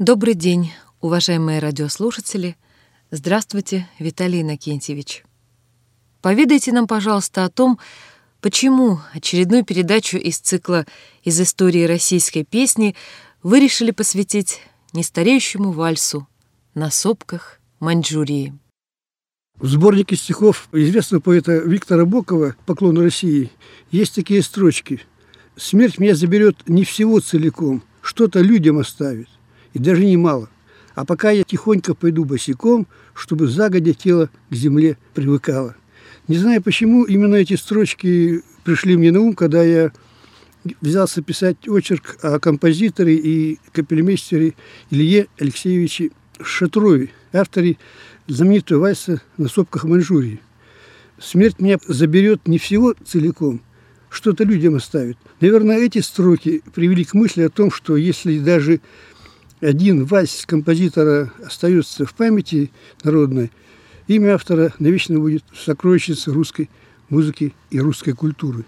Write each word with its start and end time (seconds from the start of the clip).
Добрый 0.00 0.32
день, 0.32 0.72
уважаемые 1.02 1.58
радиослушатели. 1.58 2.56
Здравствуйте, 3.10 3.86
Виталий 3.98 4.40
Иннокентьевич. 4.40 5.24
Поведайте 6.22 6.72
нам, 6.72 6.86
пожалуйста, 6.86 7.44
о 7.44 7.50
том, 7.50 7.78
почему 8.40 9.00
очередную 9.12 9.62
передачу 9.62 10.16
из 10.16 10.38
цикла 10.38 10.86
«Из 11.22 11.38
истории 11.38 11.84
российской 11.84 12.44
песни» 12.44 12.96
вы 13.42 13.60
решили 13.60 13.90
посвятить 13.90 14.62
нестареющему 14.94 15.70
вальсу 15.70 16.26
на 16.72 16.90
сопках 16.90 17.60
Маньчжурии. 17.78 18.54
В 19.56 19.66
сборнике 19.66 20.16
стихов 20.16 20.70
известного 20.72 21.20
поэта 21.20 21.58
Виктора 21.58 22.06
Бокова 22.06 22.56
«Поклон 22.64 22.96
России» 22.96 23.50
есть 23.90 24.14
такие 24.14 24.42
строчки. 24.42 25.02
«Смерть 25.56 25.98
меня 25.98 26.14
заберет 26.14 26.70
не 26.70 26.84
всего 26.84 27.20
целиком, 27.20 27.82
что-то 28.00 28.40
людям 28.40 28.78
оставит, 28.78 29.28
и 29.72 29.78
даже 29.78 30.04
немало. 30.04 30.48
А 30.94 31.04
пока 31.04 31.30
я 31.30 31.44
тихонько 31.44 31.94
пойду 31.94 32.24
босиком, 32.24 32.86
чтобы 33.14 33.46
загодя 33.48 33.94
тело 33.94 34.30
к 34.50 34.54
земле 34.54 34.98
привыкало». 35.14 35.76
Не 36.30 36.36
знаю, 36.36 36.62
почему 36.62 37.02
именно 37.02 37.34
эти 37.34 37.56
строчки 37.56 38.42
пришли 38.62 38.96
мне 38.96 39.10
на 39.10 39.18
ум, 39.20 39.34
когда 39.34 39.64
я 39.64 39.90
взялся 40.80 41.22
писать 41.22 41.68
очерк 41.68 42.18
о 42.22 42.38
композиторе 42.38 43.16
и 43.16 43.58
капельмейстере 43.72 44.54
Илье 44.90 45.26
Алексеевиче 45.40 46.10
Шатрове, 46.40 47.10
авторе 47.32 47.78
знаменитого 48.28 48.80
вальса 48.80 49.20
на 49.38 49.48
сопках 49.48 49.82
Маньчжурии. 49.82 50.40
Смерть 51.18 51.58
меня 51.58 51.78
заберет 51.88 52.46
не 52.46 52.58
всего 52.58 52.94
целиком, 53.04 53.60
что-то 54.08 54.44
людям 54.44 54.76
оставит. 54.76 55.18
Наверное, 55.40 55.78
эти 55.78 55.98
строки 55.98 56.62
привели 56.72 57.04
к 57.04 57.14
мысли 57.14 57.42
о 57.42 57.50
том, 57.50 57.72
что 57.72 57.96
если 57.96 58.38
даже 58.38 58.80
один 59.60 60.04
вальс 60.04 60.44
композитора 60.46 61.32
остается 61.44 62.06
в 62.06 62.14
памяти 62.14 62.70
народной, 63.04 63.50
имя 64.06 64.34
автора 64.34 64.72
навечно 64.78 65.18
будет 65.18 65.44
сокровищницей 65.54 66.32
русской 66.32 66.70
музыки 67.08 67.54
и 67.70 67.80
русской 67.80 68.12
культуры. 68.12 68.64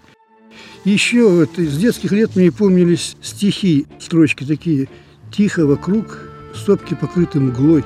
Еще 0.85 1.27
вот 1.27 1.57
из 1.57 1.77
детских 1.77 2.11
лет 2.11 2.35
мне 2.35 2.51
помнились 2.51 3.15
стихи, 3.21 3.87
строчки 3.99 4.43
такие 4.43 4.87
«Тихо 5.31 5.65
вокруг, 5.65 6.19
сопки 6.53 6.93
покрыты 6.93 7.39
мглой, 7.39 7.83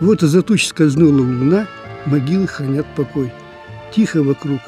вот 0.00 0.22
из-за 0.22 0.42
туч 0.42 0.66
скользнула 0.66 1.18
луна, 1.18 1.66
могилы 2.06 2.46
хранят 2.46 2.86
покой. 2.94 3.32
Тихо 3.94 4.22
вокруг. 4.22 4.60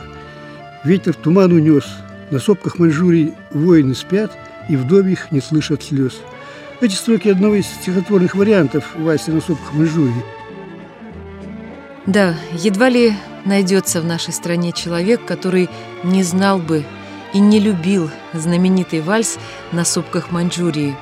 Ветер 0.85 1.15
туман 1.15 1.53
унес. 1.53 1.85
На 2.31 2.39
сопках 2.39 2.79
Маньчжурии 2.79 3.35
воины 3.53 3.95
спят, 3.95 4.37
и 4.69 4.77
вдовь 4.77 5.07
их 5.07 5.33
не 5.33 5.41
слышат 5.41 5.83
слез. 5.83 6.21
Эти 6.81 6.95
строки 6.95 7.29
одного 7.29 7.57
из 7.57 7.67
стихотворных 7.67 8.35
вариантов 8.35 8.95
вальса 8.97 9.33
на 9.33 9.41
сопках 9.41 9.73
Маньчжурии. 9.73 10.25
Да, 12.07 12.35
едва 12.53 12.89
ли 12.89 13.15
найдется 13.45 14.01
в 14.01 14.05
нашей 14.05 14.33
стране 14.33 14.73
человек, 14.73 15.25
который 15.25 15.69
не 16.05 16.23
знал 16.23 16.59
бы 16.59 16.85
и 17.33 17.41
не 17.41 17.61
любил 17.61 18.11
знаменитый 18.33 19.01
вальс 19.01 19.39
на 19.73 19.85
сопках 19.85 20.31
Маньчжурии. 20.31 20.97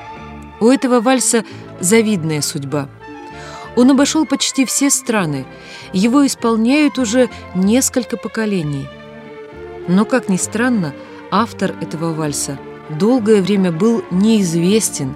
У 0.59 0.69
этого 0.69 0.99
вальса 0.99 1.43
завидная 1.79 2.41
судьба– 2.41 2.89
он 3.77 3.91
обошел 3.91 4.25
почти 4.25 4.65
все 4.65 4.89
страны, 4.89 5.45
его 5.93 6.25
исполняют 6.25 6.97
уже 6.97 7.29
несколько 7.53 8.17
поколений. 8.17 8.87
Но, 9.87 10.03
как 10.03 10.29
ни 10.29 10.37
странно, 10.37 10.95
автор 11.29 11.75
этого 11.79 12.11
вальса 12.11 12.57
долгое 12.89 13.39
время 13.39 13.71
был 13.71 14.03
неизвестен. 14.09 15.15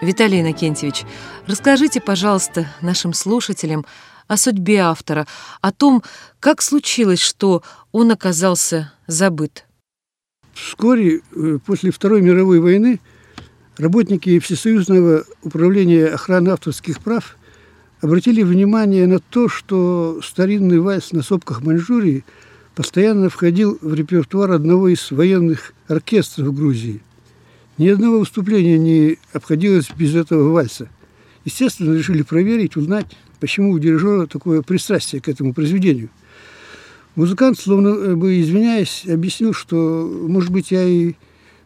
Виталий 0.00 0.40
Иннокентьевич, 0.40 1.04
расскажите, 1.46 2.00
пожалуйста, 2.00 2.66
нашим 2.80 3.12
слушателям 3.12 3.84
о 4.28 4.38
судьбе 4.38 4.78
автора, 4.78 5.26
о 5.60 5.72
том, 5.72 6.02
как 6.38 6.62
случилось, 6.62 7.20
что 7.20 7.62
он 7.92 8.10
оказался 8.10 8.92
забыт. 9.06 9.66
Вскоре 10.54 11.20
э, 11.34 11.58
после 11.64 11.90
Второй 11.90 12.22
мировой 12.22 12.60
войны 12.60 13.00
работники 13.76 14.38
Всесоюзного 14.38 15.24
управления 15.42 16.06
охраны 16.06 16.50
авторских 16.50 17.00
прав 17.00 17.36
обратили 18.00 18.42
внимание 18.42 19.06
на 19.06 19.18
то, 19.18 19.48
что 19.48 20.20
старинный 20.22 20.78
вальс 20.78 21.12
на 21.12 21.22
сопках 21.22 21.60
Маньчжурии 21.60 22.24
постоянно 22.74 23.28
входил 23.28 23.78
в 23.82 23.92
репертуар 23.92 24.52
одного 24.52 24.88
из 24.88 25.10
военных 25.10 25.74
оркестров 25.88 26.54
Грузии. 26.54 27.02
Ни 27.80 27.88
одного 27.88 28.18
выступления 28.18 28.76
не 28.76 29.16
обходилось 29.32 29.88
без 29.96 30.14
этого 30.14 30.52
вальса. 30.52 30.90
Естественно, 31.46 31.96
решили 31.96 32.20
проверить, 32.20 32.76
узнать, 32.76 33.06
почему 33.40 33.72
у 33.72 33.78
дирижера 33.78 34.26
такое 34.26 34.60
пристрастие 34.60 35.22
к 35.22 35.30
этому 35.30 35.54
произведению. 35.54 36.10
Музыкант, 37.14 37.58
словно 37.58 38.16
бы 38.16 38.38
извиняясь, 38.38 39.06
объяснил, 39.08 39.54
что, 39.54 40.06
может 40.28 40.50
быть, 40.50 40.70
я 40.70 40.84
и 40.84 41.14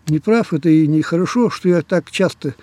не 0.07 0.21
прав, 0.21 0.55
это 0.55 0.69
и 0.69 0.87
нехорошо, 0.87 1.51
что 1.51 1.69
я 1.69 1.83
так 1.83 2.09
часто 2.13 2.55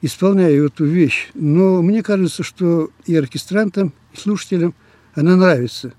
исполняю 0.00 0.66
эту 0.66 0.84
вещь. 0.84 1.30
Но 1.34 1.82
мне 1.82 2.00
кажется, 2.00 2.44
что 2.44 2.90
и 3.06 3.16
оркестрантам, 3.16 3.92
и 4.12 4.20
слушателям 4.20 4.72
она 5.14 5.34
нравится. 5.34 5.94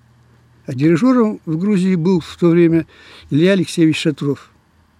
А 0.66 0.74
дирижером 0.74 1.42
в 1.46 1.58
Грузии 1.58 1.96
был 1.96 2.22
в 2.22 2.38
то 2.38 2.48
время 2.48 2.88
Илья 3.30 3.52
Алексеевич 3.52 4.00
Шатров. 4.00 4.50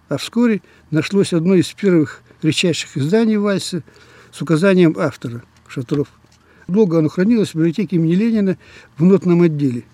А 0.08 0.18
вскоре 0.18 0.62
нашлось 0.90 1.32
одно 1.32 1.54
из 1.54 1.72
первых 1.72 2.22
редчайших 2.42 2.96
изданий 2.96 3.36
вальса 3.36 3.82
с 4.30 4.40
указанием 4.40 4.94
автора 4.98 5.42
Шатров. 5.66 6.08
Долго 6.68 6.98
оно 6.98 7.08
хранилось 7.08 7.50
в 7.50 7.54
библиотеке 7.54 7.96
имени 7.96 8.14
Ленина 8.14 8.58
в 8.96 9.04
нотном 9.04 9.42
отделе. 9.42 9.84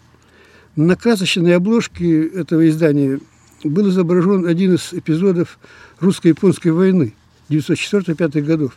На 0.76 0.96
красочной 0.96 1.56
обложке 1.56 2.26
этого 2.26 2.68
издания 2.68 3.20
был 3.64 3.88
изображен 3.90 4.46
один 4.46 4.74
из 4.74 4.92
эпизодов 4.92 5.58
русско-японской 6.00 6.68
войны 6.68 7.14
1904-1905 7.48 8.40
годов. 8.42 8.76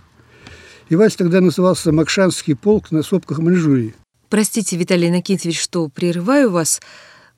И 0.90 0.96
вальс 0.96 1.16
тогда 1.16 1.42
назывался 1.42 1.92
«Макшанский 1.92 2.56
полк 2.56 2.92
на 2.92 3.02
сопках 3.02 3.40
Маньчжурии». 3.40 3.96
Простите, 4.30 4.76
Виталий 4.76 5.08
Иннокентьевич, 5.10 5.60
что 5.60 5.88
прерываю 5.88 6.52
вас. 6.52 6.82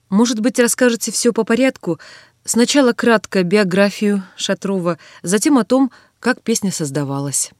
Может 0.09 0.39
быть, 0.39 0.59
расскажете 0.59 1.11
все 1.11 1.31
по 1.31 1.43
порядку? 1.43 1.99
Сначала 2.49 2.93
кратко 2.93 3.43
биографию 3.43 4.23
Шатрова, 4.37 4.97
затем 5.21 5.57
о 5.57 5.65
том, 5.65 5.91
как 6.21 6.41
песня 6.41 6.71
создавалась. 6.71 7.51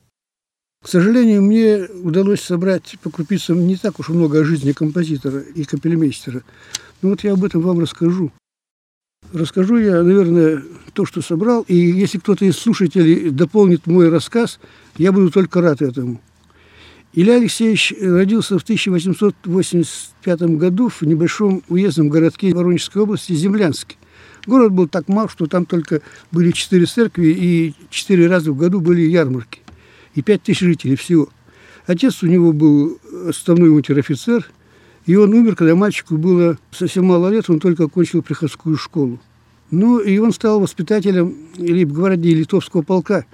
К 0.82 0.88
сожалению, 0.88 1.42
мне 1.42 1.90
удалось 2.04 2.40
собрать 2.40 2.96
по 3.04 3.10
крупицам 3.10 3.68
не 3.68 3.76
так 3.76 4.00
уж 4.00 4.08
много 4.08 4.40
о 4.40 4.46
жизни 4.46 4.72
композитора 4.72 5.42
и 5.42 5.66
капельмейстера. 5.66 6.42
Но 7.02 7.10
вот 7.10 7.26
я 7.26 7.34
об 7.34 7.44
этом 7.44 7.64
вам 7.64 7.82
расскажу. 7.82 8.32
Расскажу 9.34 9.76
я, 9.76 10.02
наверное, 10.04 10.64
то, 10.94 11.06
что 11.06 11.22
собрал, 11.22 11.64
и 11.68 11.76
если 11.76 12.20
кто-то 12.20 12.46
из 12.46 12.56
слушателей 12.58 13.30
дополнит 13.30 13.88
мой 13.88 14.08
рассказ, 14.08 14.58
я 14.98 15.12
буду 15.12 15.32
только 15.32 15.60
рад 15.60 15.82
этому. 15.82 16.22
Илья 17.12 17.36
Алексеевич 17.36 17.94
родился 18.00 18.58
в 18.58 18.64
1885 18.64 20.42
году 20.58 20.88
в 20.88 21.02
небольшом 21.02 21.62
уездном 21.68 22.08
городке 22.08 22.54
Воронежской 22.54 23.02
области 23.02 23.34
Землянске. 23.34 23.98
Город 24.48 24.72
был 24.72 24.88
так 24.88 25.10
мал, 25.10 25.28
что 25.28 25.46
там 25.46 25.66
только 25.66 26.02
были 26.32 26.52
четыре 26.52 26.86
церкви 26.86 27.28
и 27.28 27.76
четыре 27.90 28.28
раза 28.28 28.52
в 28.54 28.58
году 28.58 28.80
были 28.80 29.02
ярмарки. 29.02 29.62
И 30.16 30.22
пять 30.22 30.42
тысяч 30.42 30.62
жителей 30.62 30.96
всего. 30.96 31.28
Отец 31.86 32.24
у 32.24 32.28
него 32.28 32.54
был 32.54 32.98
отставной 33.28 33.70
унтер-офицер, 33.70 34.50
и 35.06 35.16
он 35.16 35.34
умер, 35.34 35.56
когда 35.56 35.76
мальчику 35.76 36.18
было 36.18 36.58
совсем 36.72 37.06
мало 37.06 37.30
лет, 37.30 37.50
он 37.50 37.60
только 37.60 37.84
окончил 37.84 38.22
приходскую 38.22 38.78
школу. 38.78 39.20
Ну, 39.70 40.00
и 40.00 40.18
он 40.18 40.32
стал 40.32 40.62
воспитателем 40.62 41.36
лейб-гвардии 41.58 42.30
литовского 42.30 42.84
полка, 42.84 43.26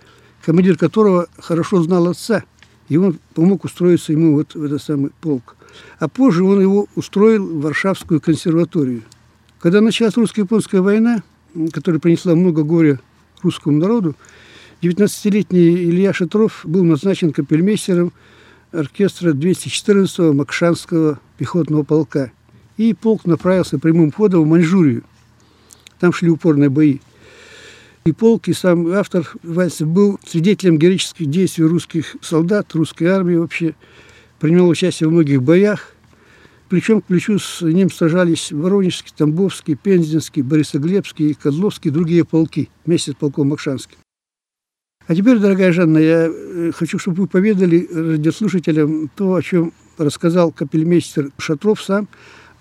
командир 0.43 0.77
которого 0.77 1.27
хорошо 1.37 1.83
знал 1.83 2.07
отца, 2.07 2.43
и 2.89 2.97
он 2.97 3.19
помог 3.35 3.65
устроиться 3.65 4.11
ему 4.13 4.33
вот 4.33 4.55
в 4.55 4.63
этот 4.63 4.81
самый 4.81 5.11
полк. 5.21 5.55
А 5.99 6.07
позже 6.07 6.43
он 6.43 6.59
его 6.59 6.87
устроил 6.95 7.45
в 7.45 7.61
Варшавскую 7.61 8.19
консерваторию. 8.19 9.03
Когда 9.63 9.79
началась 9.79 10.17
русско-японская 10.17 10.81
война, 10.81 11.23
которая 11.71 12.01
принесла 12.01 12.35
много 12.35 12.63
горя 12.63 12.99
русскому 13.43 13.77
народу, 13.77 14.13
19-летний 14.81 15.85
Илья 15.85 16.11
Шатров 16.11 16.65
был 16.65 16.83
назначен 16.83 17.31
капельмейстером 17.31 18.11
оркестра 18.73 19.31
214-го 19.31 20.33
Макшанского 20.33 21.21
пехотного 21.37 21.83
полка. 21.83 22.33
И 22.75 22.93
полк 22.93 23.23
направился 23.23 23.79
прямым 23.79 24.11
ходом 24.11 24.43
в 24.43 24.47
Маньчжурию. 24.47 25.03
Там 25.97 26.11
шли 26.11 26.29
упорные 26.29 26.69
бои. 26.69 26.99
И 28.03 28.11
полк, 28.11 28.49
и 28.49 28.53
сам 28.53 28.91
автор 28.91 29.31
вальса 29.43 29.85
был 29.85 30.19
свидетелем 30.27 30.77
героических 30.77 31.27
действий 31.27 31.63
русских 31.63 32.17
солдат, 32.21 32.75
русской 32.75 33.05
армии 33.05 33.35
вообще. 33.35 33.75
Принимал 34.41 34.67
участие 34.67 35.07
в 35.07 35.13
многих 35.13 35.41
боях. 35.41 35.92
Плечом 36.69 37.01
к 37.01 37.05
плечу 37.05 37.37
с 37.39 37.61
ним 37.61 37.91
сражались 37.91 38.51
Воронежский, 38.51 39.13
Тамбовский, 39.15 39.75
Пензенский, 39.75 40.41
Борисоглебский, 40.41 41.33
Козловский 41.33 41.91
и 41.91 41.93
другие 41.93 42.25
полки 42.25 42.69
вместе 42.85 43.11
с 43.11 43.15
полком 43.15 43.49
Макшанским. 43.49 43.97
А 45.05 45.15
теперь, 45.15 45.37
дорогая 45.37 45.73
Жанна, 45.73 45.97
я 45.97 46.29
э, 46.29 46.71
хочу, 46.73 46.97
чтобы 46.97 47.23
вы 47.23 47.27
поведали 47.27 47.87
радиослушателям 47.91 49.09
то, 49.15 49.35
о 49.35 49.41
чем 49.41 49.73
рассказал 49.97 50.51
капельмейстер 50.51 51.31
Шатров 51.37 51.81
сам, 51.81 52.07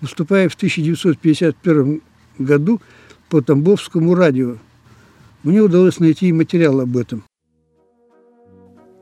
выступая 0.01 0.49
в 0.49 0.55
1951 0.55 2.01
году 2.37 2.81
по 3.29 3.41
Тамбовскому 3.41 4.13
радио. 4.13 4.57
Мне 5.43 5.61
удалось 5.61 5.99
найти 5.99 6.31
материал 6.33 6.81
об 6.81 6.97
этом. 6.97 7.23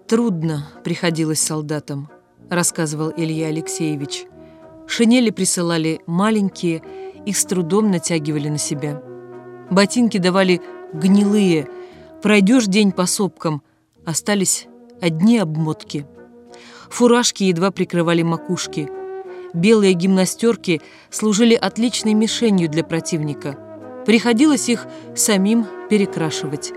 «Трудно 0.07 0.67
приходилось 0.83 1.39
солдатам»,– 1.39 2.09
рассказывал 2.49 3.11
Илья 3.15 3.47
Алексеевич. 3.47 4.25
«Шинели 4.91 5.29
присылали 5.29 6.01
маленькие, 6.05 6.83
их 7.25 7.37
с 7.37 7.45
трудом 7.45 7.91
натягивали 7.91 8.49
на 8.49 8.57
себя. 8.57 9.01
Ботинки 9.69 10.17
давали 10.17 10.59
гнилые, 10.91 11.69
пройдешь 12.21 12.65
день 12.65 12.91
по 12.91 13.05
сопкам, 13.05 13.63
остались 14.05 14.67
одни 14.99 15.37
обмотки. 15.37 16.05
Фуражки 16.89 17.43
едва 17.43 17.71
прикрывали 17.71 18.21
макушки. 18.21 18.89
Белые 19.53 19.93
гимнастерки 19.93 20.81
служили 21.09 21.55
отличной 21.55 22.13
мишенью 22.13 22.67
для 22.67 22.83
противника. 22.83 23.57
Приходилось 24.05 24.67
их 24.67 24.87
самим 25.15 25.65
перекрашивать. 25.89 26.73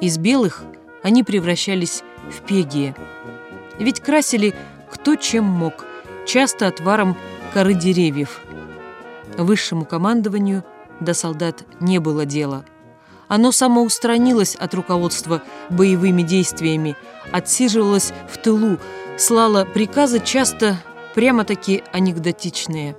Из 0.00 0.18
белых 0.18 0.62
они 1.02 1.24
превращались 1.24 2.04
в 2.30 2.46
пегие. 2.46 2.94
Ведь 3.80 3.98
красили 3.98 4.54
кто 4.88 5.16
чем 5.16 5.42
мог, 5.46 5.84
часто 6.26 6.68
отваром 6.68 7.16
коры 7.56 7.72
деревьев. 7.72 8.42
Высшему 9.38 9.86
командованию 9.86 10.62
до 11.00 11.14
солдат 11.14 11.64
не 11.80 12.00
было 12.00 12.26
дела. 12.26 12.66
Оно 13.28 13.50
самоустранилось 13.50 14.56
от 14.56 14.74
руководства 14.74 15.42
боевыми 15.70 16.20
действиями, 16.20 16.96
отсиживалось 17.32 18.12
в 18.28 18.36
тылу, 18.36 18.76
слало 19.16 19.64
приказы 19.64 20.20
часто 20.20 20.76
прямо-таки 21.14 21.82
анекдотичные. 21.94 22.94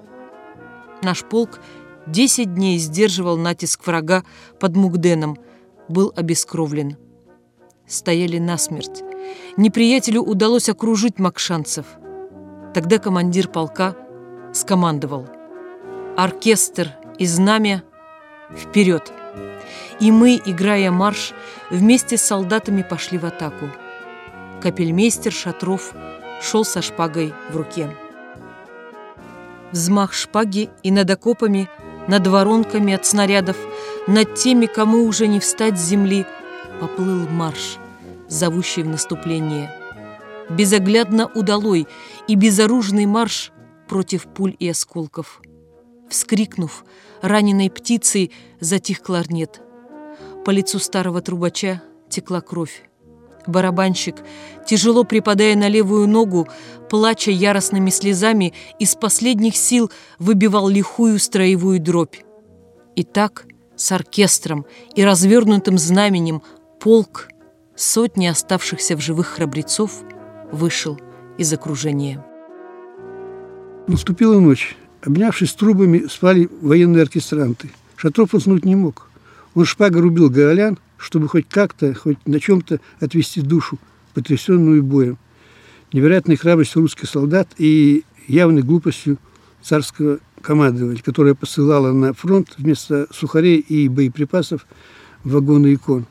Наш 1.04 1.24
полк 1.24 1.60
10 2.08 2.56
дней 2.56 2.80
сдерживал 2.80 3.38
натиск 3.38 3.86
врага 3.86 4.24
под 4.60 4.76
Мугденом, 4.76 5.38
был 5.88 6.12
обескровлен. 6.16 6.98
Стояли 7.86 8.40
насмерть. 8.40 9.04
Неприятелю 9.56 10.24
удалось 10.24 10.68
окружить 10.68 11.20
макшанцев. 11.20 11.86
Тогда 12.74 12.98
командир 12.98 13.50
полка 13.50 13.96
скомандовал. 14.54 15.28
Оркестр 16.16 16.92
и 17.18 17.26
знамя 17.26 17.84
вперед! 18.56 19.12
И 20.00 20.12
мы, 20.12 20.42
играя 20.46 20.92
марш, 20.92 21.34
вместе 21.70 22.18
с 22.18 22.22
солдатами 22.22 22.84
пошли 22.84 23.18
в 23.18 23.26
атаку. 23.26 23.70
Капельмейстер 24.62 25.32
Шатров 25.32 25.94
шел 26.42 26.66
со 26.66 26.82
шпагой 26.82 27.34
в 27.52 27.58
руке. 27.58 27.90
Взмах 29.72 30.14
шпаги 30.14 30.70
и 30.84 30.92
над 30.92 31.10
окопами, 31.10 31.70
над 32.08 32.26
воронками 32.28 32.94
от 32.94 33.06
снарядов, 33.06 33.58
над 34.08 34.36
теми, 34.36 34.66
кому 34.66 35.04
уже 35.06 35.28
не 35.28 35.40
встать 35.40 35.78
с 35.78 35.84
земли, 35.84 36.26
поплыл 36.80 37.28
марш– 37.28 37.78
зовущий 38.28 38.84
в 38.84 38.88
наступление. 38.88 39.72
Безоглядно 40.50 41.28
удалой 41.28 41.88
и 42.28 42.36
безоружный 42.36 43.06
марш 43.06 43.52
против 43.88 44.26
пуль 44.34 44.56
и 44.60 44.70
осколков. 44.70 45.42
Вскрикнув, 46.10 46.86
раненой 47.22 47.70
птицей 47.70 48.32
затих 48.60 49.02
кларнет. 49.02 49.62
По 50.46 50.52
лицу 50.52 50.80
старого 50.80 51.22
трубача 51.22 51.82
текла 52.10 52.42
кровь. 52.42 52.84
Барабанщик, 53.46 54.16
тяжело 54.66 55.04
припадая 55.04 55.56
на 55.56 55.70
левую 55.70 56.08
ногу, 56.08 56.48
плача 56.90 57.32
яростными 57.32 57.90
слезами, 57.90 58.54
из 58.78 58.96
последних 58.96 59.56
сил 59.56 59.90
выбивал 60.20 60.68
лихую 60.68 61.18
строевую 61.18 61.80
дробь. 61.80 62.18
И 62.96 63.04
так, 63.04 63.46
с 63.76 63.92
оркестром 63.92 64.66
и 64.96 65.04
развернутым 65.04 65.78
знаменем, 65.78 66.42
полк 66.80 67.30
сотни 67.76 68.28
оставшихся 68.28 68.98
в 68.98 69.02
живых 69.02 69.28
храбрецов 69.28 70.02
вышел 70.52 71.00
из 71.38 71.54
окружения. 71.54 72.26
Наступила 73.88 74.38
ночь. 74.38 74.76
Обнявшись 75.02 75.54
трубами, 75.54 76.08
спали 76.10 76.50
военные 76.62 77.04
оркестранты. 77.04 77.70
Шатров 77.96 78.34
уснуть 78.34 78.66
не 78.66 78.76
мог. 78.76 79.10
Он 79.56 79.64
шпага 79.64 80.02
рубил 80.02 80.30
гаолян, 80.30 80.78
чтобы 80.98 81.30
хоть 81.30 81.48
как-то, 81.48 81.94
хоть 81.94 82.18
на 82.26 82.42
чем-то 82.42 82.82
отвести 83.00 83.42
душу, 83.42 83.80
потрясенную 84.14 84.84
боем. 84.84 85.18
Невероятной 85.94 86.36
храбростью 86.36 86.82
русских 86.82 87.10
солдат 87.10 87.48
и 87.58 88.04
явной 88.28 88.62
глупостью 88.62 89.18
царского 89.62 90.20
командования, 90.42 91.02
которое 91.02 91.34
посылало 91.34 91.94
на 91.94 92.14
фронт 92.14 92.56
вместо 92.58 93.08
сухарей 93.14 93.60
и 93.60 93.88
боеприпасов 93.88 94.68
вагоны 95.24 95.74
икон. 95.76 96.06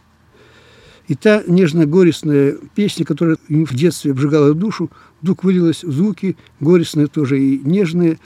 И 1.09 1.15
та 1.15 1.43
нежно-горестная 1.47 2.57
песня, 2.75 3.05
которая 3.05 3.37
в 3.49 3.75
детстве 3.75 4.11
обжигала 4.11 4.55
душу, 4.55 4.91
вдруг 5.21 5.45
вылилась 5.45 5.85
в 5.85 5.93
звуки 5.93 6.37
горестные 6.61 7.07
тоже 7.07 7.41
и 7.41 7.59
нежные, 7.59 8.19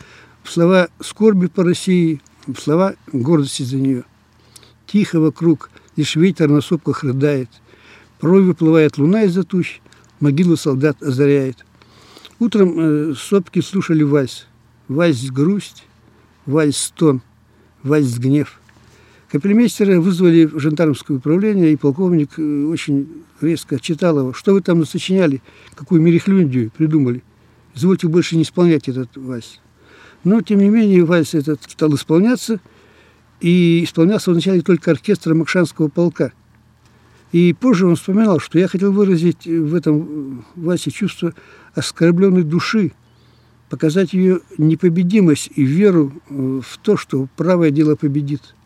в 0.43 0.50
слова 0.50 0.88
скорби 1.00 1.47
по 1.47 1.62
России, 1.62 2.23
в 2.47 2.56
слова 2.56 2.94
гордости 3.12 3.62
за 3.62 3.77
нее. 3.77 4.05
Тихо 4.87 5.21
вокруг, 5.21 5.71
лишь 5.97 6.17
ветер 6.17 6.49
на 6.49 6.62
сопках 6.62 7.05
рыдает. 7.05 7.50
Порой 8.19 8.43
выплывает 8.43 8.97
луна 8.97 9.25
из-за 9.25 9.44
туч, 9.44 9.81
могилу 10.19 10.56
солдат 10.56 11.03
озаряет. 11.03 11.65
Утром 12.38 12.75
э, 12.79 13.15
сопки 13.15 13.61
слушали 13.61 14.03
вальс. 14.03 14.47
Вальс 14.88 15.31
грусть, 15.31 15.85
вальс 16.47 16.79
стон, 16.79 17.21
вальс 17.83 18.19
гнев. 18.19 18.60
Капельмейстера 19.31 20.00
вызвали 20.00 20.44
в 20.44 20.59
жандармское 20.59 21.17
управление, 21.17 21.73
и 21.73 21.77
полковник 21.77 22.31
э, 22.37 22.65
очень 22.65 23.09
резко 23.41 23.77
отчитал 23.77 24.19
его. 24.19 24.32
Что 24.32 24.55
вы 24.55 24.61
там 24.61 24.81
насочиняли? 24.81 25.41
Какую 25.77 26.00
мерехлюндию 26.03 26.73
придумали? 26.77 27.23
Извольте 27.77 28.09
больше 28.09 28.37
не 28.37 28.43
исполнять 28.43 28.88
этот 28.88 29.17
вальс. 29.17 29.61
Но, 30.25 30.41
тем 30.43 30.59
не 30.59 30.69
менее, 30.69 31.05
вальс 31.05 31.35
этот 31.35 31.62
стал 31.62 31.94
исполняться, 31.94 32.61
и 33.41 33.85
исполнялся 33.85 34.32
вначале 34.32 34.62
только 34.62 34.91
оркестра 34.91 35.33
Макшанского 35.35 35.88
полка. 35.88 36.33
И 37.31 37.52
позже 37.52 37.87
он 37.87 37.95
вспоминал, 37.95 38.40
что 38.40 38.59
я 38.59 38.66
хотел 38.66 38.93
выразить 38.93 39.47
в 39.47 39.75
этом 39.76 40.45
вальсе 40.57 40.90
чувство 40.90 41.35
оскорбленной 41.75 42.43
души, 42.43 42.93
показать 43.71 44.12
ее 44.12 44.40
непобедимость 44.59 45.50
и 45.55 45.62
веру 45.62 46.12
э, 46.28 46.61
в 46.66 46.78
то, 46.78 46.97
что 46.97 47.28
правое 47.37 47.71
дело 47.71 47.95
победит. 47.95 48.57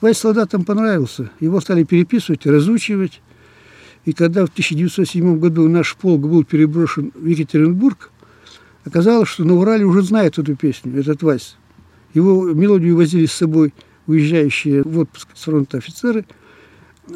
Вальс 0.00 0.18
солдатам 0.18 0.64
понравился. 0.64 1.30
Его 1.40 1.60
стали 1.60 1.82
переписывать, 1.82 2.46
разучивать. 2.46 3.20
И 4.04 4.12
когда 4.12 4.46
в 4.46 4.48
1907 4.50 5.38
году 5.38 5.68
наш 5.68 5.96
полк 5.96 6.20
был 6.20 6.44
переброшен 6.44 7.12
в 7.14 7.26
Екатеринбург, 7.26 8.10
оказалось, 8.84 9.28
что 9.28 9.44
на 9.44 9.54
Урале 9.54 9.84
уже 9.84 10.02
знают 10.02 10.38
эту 10.38 10.56
песню, 10.56 10.98
этот 10.98 11.22
вальс. 11.22 11.56
Его 12.14 12.52
мелодию 12.52 12.96
возили 12.96 13.26
с 13.26 13.32
собой 13.32 13.74
уезжающие 14.06 14.82
в 14.82 14.98
отпуск 14.98 15.28
с 15.34 15.44
фронта 15.44 15.78
офицеры. 15.78 16.24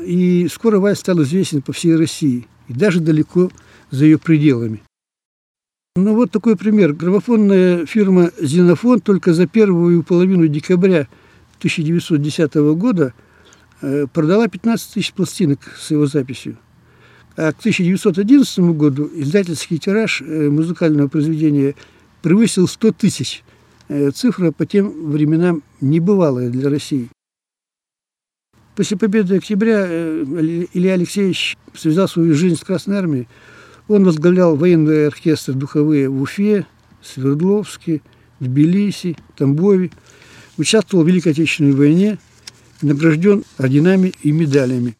И 0.04 0.48
скоро 0.52 0.80
вальс 0.80 0.98
стал 0.98 1.22
известен 1.22 1.62
по 1.62 1.72
всей 1.72 1.96
России, 1.96 2.48
и 2.68 2.72
даже 2.72 3.00
далеко 3.00 3.50
за 3.90 4.06
ее 4.06 4.18
пределами. 4.18 4.82
Ну 5.94 6.14
вот 6.14 6.30
такой 6.30 6.56
пример. 6.56 6.94
Графофонная 6.94 7.86
фирма 7.86 8.30
«Зенофон» 8.40 9.00
только 9.00 9.34
за 9.34 9.46
первую 9.46 10.02
половину 10.02 10.48
декабря– 10.48 11.06
1910 11.62 12.54
года 12.76 13.14
э, 13.82 14.06
продала 14.12 14.48
15 14.48 14.94
тысяч 14.94 15.12
пластинок 15.12 15.60
с 15.78 15.92
его 15.92 16.06
записью. 16.06 16.58
А 17.36 17.52
к 17.52 17.60
1911 17.60 18.58
году 18.76 19.08
издательский 19.14 19.78
тираж 19.78 20.22
э, 20.22 20.50
музыкального 20.50 21.06
произведения 21.06 21.76
превысил 22.20 22.66
100 22.66 22.92
тысяч. 22.92 23.44
Э, 23.88 24.10
цифра 24.10 24.50
по 24.50 24.66
тем 24.66 25.12
временам 25.12 25.62
небывалая 25.80 26.50
для 26.50 26.68
России. 26.68 27.08
После 28.74 28.96
победы 28.96 29.36
октября 29.36 29.86
Илья 29.86 30.94
Алексеевич 30.94 31.56
связал 31.74 32.08
свою 32.08 32.34
жизнь 32.34 32.56
с 32.56 32.64
Красной 32.64 32.96
Армией. 32.96 33.28
Он 33.86 34.02
возглавлял 34.04 34.56
военные 34.56 35.08
оркестры 35.08 35.54
духовые 35.54 36.08
в 36.08 36.22
Уфе, 36.22 36.66
Свердловске, 37.02 38.00
Тбилиси, 38.40 39.16
Тамбове– 39.36 39.92
участвовал 40.58 41.04
в 41.04 41.08
Великой 41.08 41.32
Отечественной 41.32 41.72
войне, 41.72 42.18
награжден 42.82 43.44
орденами 43.58 44.12
и 44.22 44.32
медалями. 44.32 44.96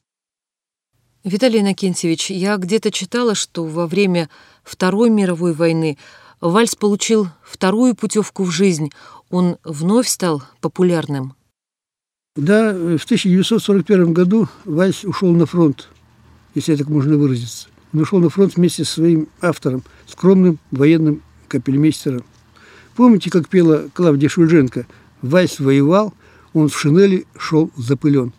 Виталий 1.24 1.60
Иннокентьевич, 1.60 2.30
я 2.30 2.56
где-то 2.56 2.90
читала, 2.90 3.34
что 3.34 3.64
во 3.64 3.86
время 3.86 4.28
Второй 4.64 5.08
мировой 5.08 5.52
войны 5.52 5.96
вальс 6.40 6.74
получил 6.74 7.28
вторую 7.44 7.94
путевку 7.94 8.42
в 8.42 8.50
жизнь. 8.50 8.90
Он 9.30 9.56
вновь 9.64 10.08
стал 10.08 10.42
популярным. 10.60 11.34
Да, 12.34 12.72
в 12.72 13.04
1941 13.04 14.12
году 14.12 14.48
вальс 14.64 15.04
ушел 15.04 15.32
на 15.32 15.46
фронт. 15.46 15.88
если 16.54 16.76
так 16.76 16.88
можно 16.88 17.16
выразиться. 17.16 17.68
Он 17.92 18.00
ушел 18.00 18.18
на 18.18 18.30
фронт 18.30 18.56
вместе 18.56 18.84
со 18.84 18.94
своим 18.94 19.28
автором, 19.40 19.84
скромным 20.06 20.58
военным 20.70 21.22
капельмейстером. 21.48 22.24
Помните, 22.96 23.30
как 23.30 23.48
пела 23.48 23.88
Клавдия 23.92 24.28
Шульженко 24.28 24.86
«Вальс 25.22 25.60
воевал, 25.60 26.12
он 26.52 26.68
в 26.68 26.78
шинели 26.78 27.26
шел 27.38 27.70
запылен». 27.76 28.32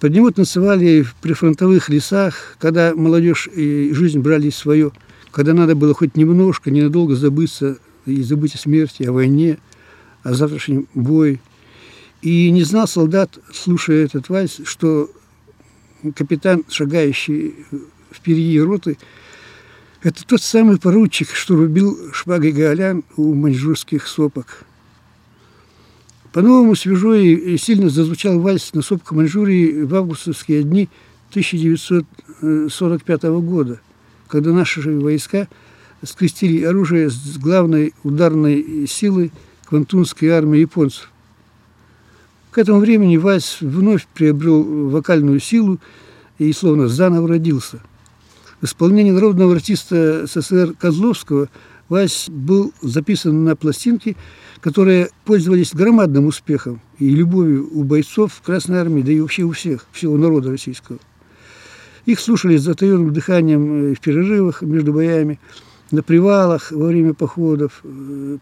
Под 0.00 0.12
него 0.12 0.30
танцевали 0.30 1.02
в 1.02 1.14
прифронтовых 1.14 1.88
лесах, 1.88 2.56
когда 2.58 2.94
молодежь 2.94 3.48
и 3.54 3.92
жизнь 3.94 4.18
брали 4.18 4.50
свое, 4.50 4.92
когда 5.30 5.54
надо 5.54 5.74
было 5.74 5.94
хоть 5.94 6.16
немножко, 6.16 6.70
ненадолго 6.70 7.16
забыться 7.16 7.78
и 8.04 8.22
забыть 8.22 8.54
о 8.54 8.58
смерти, 8.58 9.04
о 9.04 9.12
войне, 9.12 9.58
о 10.22 10.34
завтрашнем 10.34 10.86
бое. 10.94 11.40
И 12.20 12.50
не 12.50 12.62
знал 12.62 12.86
солдат, 12.86 13.38
слушая 13.54 14.04
этот 14.04 14.28
вальс, 14.28 14.60
что 14.64 15.10
капитан, 16.14 16.64
шагающий 16.68 17.54
впереди 18.12 18.60
роты, 18.60 18.98
это 20.02 20.26
тот 20.26 20.42
самый 20.42 20.78
поручик, 20.78 21.30
что 21.30 21.56
рубил 21.56 22.12
шпагой 22.12 22.52
гаолян 22.52 23.02
у 23.16 23.34
маньчжурских 23.34 24.06
сопок. 24.06 24.64
По-новому 26.36 26.74
свежо 26.74 27.14
и 27.14 27.56
сильно 27.56 27.88
зазвучал 27.88 28.38
вальс 28.40 28.74
на 28.74 28.82
сопках 28.82 29.12
Маньчжурии 29.12 29.84
в 29.84 29.94
августовские 29.94 30.64
дни 30.64 30.90
1945 31.30 33.22
года, 33.40 33.80
когда 34.28 34.52
наши 34.52 34.82
войска 34.82 35.48
скрестили 36.02 36.62
оружие 36.62 37.08
с 37.08 37.38
главной 37.38 37.94
ударной 38.04 38.86
силой 38.86 39.32
Квантунской 39.64 40.28
армии 40.28 40.58
японцев. 40.58 41.10
К 42.50 42.58
этому 42.58 42.80
времени 42.80 43.16
вальс 43.16 43.62
вновь 43.62 44.06
приобрел 44.12 44.90
вокальную 44.90 45.40
силу 45.40 45.78
и 46.38 46.52
словно 46.52 46.88
заново 46.88 47.28
родился. 47.28 47.80
В 48.60 48.66
исполнении 48.66 49.10
народного 49.10 49.54
артиста 49.54 50.26
СССР 50.26 50.74
Козловского 50.78 51.48
вальс 51.88 52.28
был 52.28 52.74
записан 52.82 53.42
на 53.44 53.56
пластинке, 53.56 54.16
которые 54.66 55.10
пользовались 55.24 55.72
громадным 55.72 56.26
успехом 56.26 56.80
и 56.98 57.08
любовью 57.08 57.68
у 57.72 57.84
бойцов 57.84 58.42
Красной 58.44 58.80
Армии, 58.80 59.00
да 59.00 59.12
и 59.12 59.20
вообще 59.20 59.44
у 59.44 59.52
всех, 59.52 59.86
всего 59.92 60.16
народа 60.16 60.50
российского. 60.50 60.98
Их 62.04 62.18
слушали 62.18 62.56
с 62.56 62.62
затаенным 62.62 63.12
дыханием 63.12 63.94
в 63.94 64.00
перерывах 64.00 64.62
между 64.62 64.92
боями, 64.92 65.38
на 65.92 66.02
привалах 66.02 66.72
во 66.72 66.88
время 66.88 67.14
походов. 67.14 67.80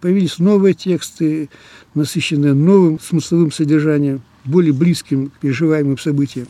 Появились 0.01 0.39
новые 0.39 0.73
тексты, 0.73 1.51
насыщенные 1.95 2.55
новым 2.55 2.99
смысловым 3.01 3.53
содержанием, 3.53 4.23
более 4.47 4.73
близким 4.73 5.29
к 5.29 5.41
переживаемым 5.41 5.99
событиям. 5.99 6.47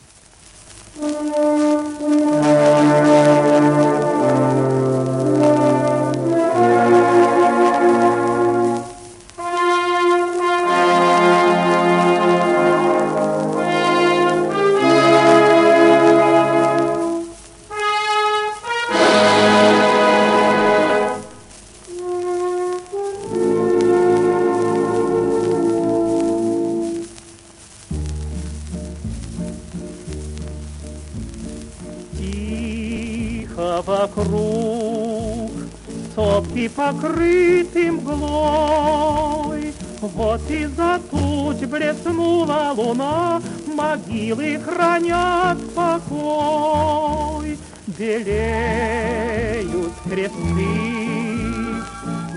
Туч 41.44 41.68
блеснула 41.68 42.72
луна, 42.76 43.40
могилы 43.66 44.58
хранят 44.64 45.58
покой. 45.74 47.58
Белеют 47.86 49.92
кресты, 50.08 50.72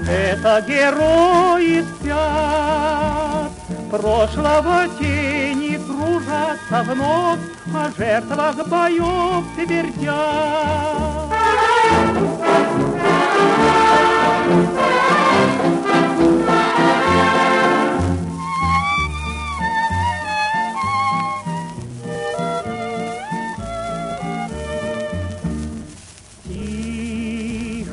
это 0.10 0.62
герои 0.68 1.84
спят, 1.84 3.52
прошлого 3.90 4.88
тени 5.00 5.78
кружатся 5.78 6.84
вновь, 6.92 7.40
о 7.74 7.90
жертвах 7.98 8.68
боев 8.68 9.46
твердят. 9.56 11.28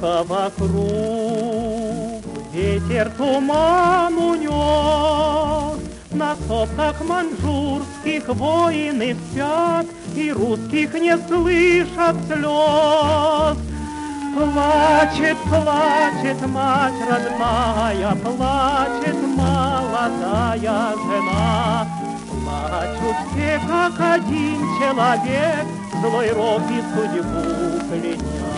Тихо 0.04 0.22
вокруг 0.24 0.62
ветер 2.52 3.10
туман 3.16 4.14
унес, 4.18 5.80
На 6.10 6.36
сопках 6.46 6.96
манжурских 7.08 8.28
воины 8.28 9.16
спят, 9.16 9.86
И 10.14 10.30
русских 10.30 10.92
не 10.92 11.16
слышат 11.26 12.16
слез. 12.26 13.56
Плачет, 14.36 15.38
плачет 15.48 16.46
мать 16.48 17.00
родная, 17.08 18.14
плачет 18.16 19.16
молодая 19.38 20.96
жена. 21.06 21.88
Плачут 22.28 23.16
все, 23.32 23.58
как 23.66 23.98
один 24.16 24.58
человек, 24.78 25.64
злой 26.02 26.30
рок 26.32 26.62
и 26.70 26.82
судьбу 26.92 27.44
кляня. 27.88 28.53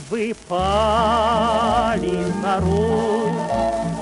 Вы 0.09 0.35
пали 0.47 2.25
Русь, 2.59 3.31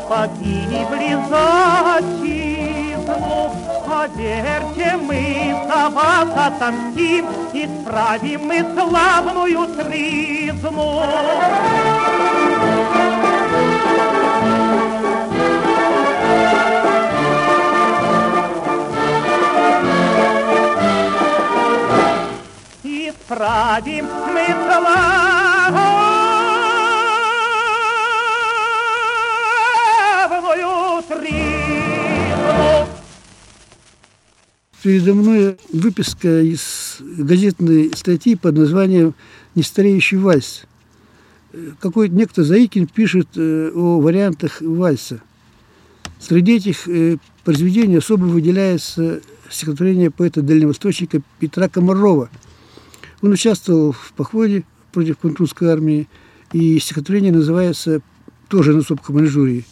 погибли 0.09 1.17
за 1.29 1.97
отчизну, 1.97 3.51
Поверьте, 3.87 4.97
мы 4.97 5.55
за 5.67 5.89
вас 5.89 6.29
отомстим, 6.35 7.25
Исправим 7.53 8.41
мы 8.45 8.65
славную 8.75 9.67
тризну. 9.75 10.89
Исправим 23.29 24.05
мы 24.05 24.45
славную 30.25 31.03
тризну. 31.07 32.87
Передо 34.81 35.13
мной 35.13 35.57
выписка 35.71 36.41
из 36.41 36.97
газетной 36.99 37.91
статьи 37.95 38.33
под 38.35 38.57
названием 38.57 39.13
«Нестареющий 39.53 40.17
вальс». 40.17 40.63
Какой-то 41.79 42.15
некто 42.15 42.43
Заикин 42.43 42.87
пишет 42.87 43.27
э, 43.35 43.69
о 43.75 43.99
вариантах 44.01 44.59
вальса. 44.61 45.21
Среди 46.19 46.55
этих 46.55 46.87
э, 46.87 47.17
произведений 47.43 47.97
особо 47.97 48.23
выделяется 48.23 49.21
стихотворение 49.51 50.09
поэта-дальневосточника 50.09 51.21
Петра 51.37 51.69
Комарова. 51.69 52.31
Он 53.21 53.31
участвовал 53.31 53.91
в 53.91 54.13
походе 54.15 54.63
против 54.91 55.17
Кунтунской 55.17 55.69
армии, 55.69 56.07
и 56.53 56.79
стихотворение 56.79 57.31
называется 57.31 58.01
тоже 58.47 58.73
«На 58.73 58.81
сопках 58.81 59.09
Маньчжурии». 59.09 59.65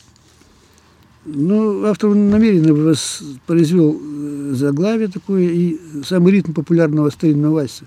Ну, 1.26 1.84
автор 1.86 2.16
намеренно 2.16 2.74
воспроизвел 2.74 4.00
э, 4.00 4.52
заглавие 4.54 5.10
такое 5.10 5.50
и 5.50 5.78
самый 6.06 6.32
ритм 6.32 6.54
популярного 6.54 7.10
старинного 7.10 7.56
вальса. 7.56 7.84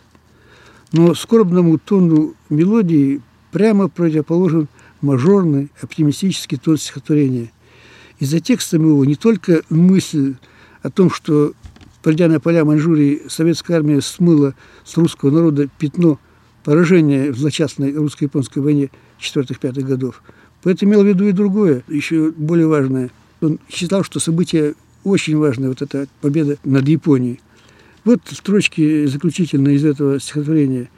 Но 0.93 1.15
скорбному 1.15 1.79
тону 1.79 2.35
мелодии 2.51 3.23
прямо 3.51 3.89
противоположен 3.89 4.69
мажорный, 5.01 5.71
оптимистический 5.81 6.59
тон 6.59 6.77
стихотворения. 6.77 7.51
И 8.19 8.27
за 8.27 8.41
текстом 8.41 8.87
его 8.87 9.05
не 9.07 9.15
только 9.15 9.63
мысль 9.71 10.35
о 10.83 10.91
том, 10.91 11.11
что, 11.11 11.55
пройдя 12.03 12.29
на 12.29 12.41
поля 12.41 12.65
Маньчжурии, 12.65 13.23
советская 13.29 13.79
армия 13.79 14.01
смыла 14.01 14.55
с 14.85 14.97
русского 14.97 15.31
народа 15.31 15.69
пятно 15.79 16.19
поражения 16.65 17.31
в 17.31 17.39
злочастной 17.39 17.95
русско-японской 17.95 18.61
войне 18.61 18.91
4-5 19.21 19.83
годов. 19.83 20.23
Поэт 20.63 20.83
имел 20.83 21.03
в 21.03 21.07
виду 21.07 21.27
и 21.27 21.33
другое, 21.33 21.83
еще 21.89 22.33
более 22.33 22.67
важное. 22.67 23.11
Он 23.41 23.59
считал, 23.69 24.05
что 24.05 24.21
событие 24.21 24.75
очень 25.05 25.37
важное, 25.37 25.71
вот 25.71 25.81
эта 25.81 26.07
победа 26.21 26.59
над 26.65 26.87
Японией. 26.87 27.41
Вот 28.05 28.21
строчки 28.31 29.07
заключительные 29.07 29.77
из 29.77 29.85
этого 29.85 30.21
стихотворения. 30.21 30.91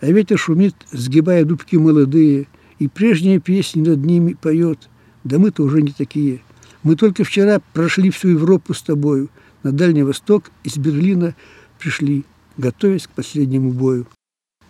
«А 0.00 0.06
ветер 0.06 0.38
шумит, 0.38 0.74
сгибая 0.92 1.44
дубки 1.44 1.74
молодые, 1.74 2.46
и 2.78 2.86
прежние 2.86 3.40
песни 3.40 3.82
над 3.82 4.04
ними 4.04 4.34
поет. 4.40 4.88
Да 5.24 5.38
мы-то 5.38 5.64
уже 5.64 5.82
не 5.82 5.90
такие. 5.90 6.40
Мы 6.84 6.94
только 6.94 7.24
вчера 7.24 7.60
прошли 7.72 8.10
всю 8.10 8.28
Европу 8.28 8.72
с 8.72 8.82
тобою, 8.82 9.28
на 9.68 9.72
Дальний 9.72 10.02
Восток 10.02 10.50
из 10.64 10.78
Берлина 10.78 11.34
пришли, 11.78 12.24
готовясь 12.56 13.06
к 13.06 13.10
последнему 13.10 13.70
бою». 13.72 14.06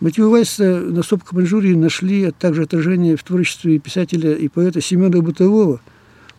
Мотивы 0.01 0.31
вальса 0.31 0.81
на 0.81 1.03
сопках 1.03 1.33
Маньчжурии 1.33 1.75
нашли 1.75 2.25
а 2.25 2.33
также 2.33 2.63
отражение 2.63 3.17
в 3.17 3.25
творчестве 3.25 3.79
писателя 3.79 4.33
и 4.35 4.49
поэта 4.49 4.81
Семена 4.81 5.21
Бытового. 5.21 5.81